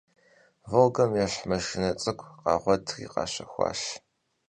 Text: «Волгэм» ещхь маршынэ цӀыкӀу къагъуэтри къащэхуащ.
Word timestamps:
«Волгэм» 0.69 1.11
ещхь 1.23 1.43
маршынэ 1.49 1.89
цӀыкӀу 2.01 2.31
къагъуэтри 2.43 3.05
къащэхуащ. 3.13 3.79